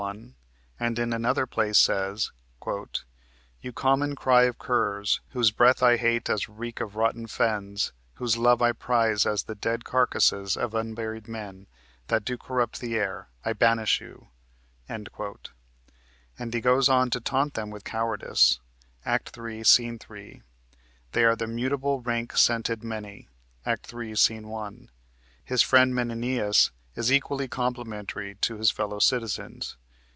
1), 0.03 0.33
and 0.79 0.97
in 0.97 1.13
another 1.13 1.45
place 1.45 1.77
says: 1.77 2.31
"You 3.61 3.71
common 3.71 4.15
cry 4.15 4.43
of 4.45 4.57
curs, 4.57 5.21
whose 5.29 5.51
breath 5.51 5.83
I 5.83 5.95
hate 5.97 6.27
As 6.27 6.49
reek 6.49 6.81
of 6.81 6.95
rotten 6.95 7.27
fens, 7.27 7.93
whose 8.15 8.35
love 8.35 8.63
I 8.63 8.71
prize 8.71 9.27
As 9.27 9.43
the 9.43 9.53
dead 9.53 9.85
carcasses 9.85 10.57
of 10.57 10.73
unburied 10.73 11.27
men 11.27 11.67
That 12.07 12.25
do 12.25 12.35
corrupt 12.35 12.79
the 12.81 12.95
air, 12.95 13.29
I 13.45 13.53
banish 13.53 14.01
you," 14.01 14.29
and 14.89 15.05
he 16.51 16.61
goes 16.61 16.89
on 16.89 17.11
to 17.11 17.21
taunt 17.21 17.53
them 17.53 17.69
with 17.69 17.83
cowardice 17.83 18.59
(Act 19.05 19.29
3, 19.29 19.63
Sc. 19.63 19.81
3). 19.99 20.41
They 21.11 21.23
are 21.25 21.35
the 21.35 21.45
"mutable, 21.47 22.01
rank 22.01 22.35
scented 22.35 22.83
many" 22.83 23.29
(Act 23.67 23.85
3, 23.85 24.15
Sc. 24.15 24.31
1). 24.31 24.89
His 25.45 25.61
friend 25.61 25.93
Menenius 25.93 26.71
is 26.95 27.11
equally 27.11 27.47
complimentary 27.47 28.33
to 28.41 28.57
his 28.57 28.71
fellow 28.71 28.97
citizens. 28.97 29.77